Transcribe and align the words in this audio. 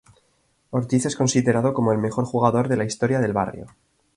Ortiz 0.71 1.05
es 1.05 1.15
considerado 1.15 1.75
como 1.75 1.91
el 1.91 1.99
mejor 1.99 2.25
jugador 2.25 2.67
de 2.69 2.75
la 2.75 2.85
historia 2.85 3.19
del 3.19 3.33
barrio. 3.33 3.67